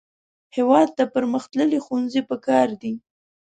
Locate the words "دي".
2.81-2.93